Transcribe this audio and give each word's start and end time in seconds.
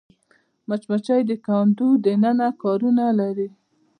مچمچۍ 0.67 1.21
د 1.29 1.31
کندو 1.45 1.87
دننه 2.05 2.47
کارونه 2.61 3.05
لري 3.19 3.49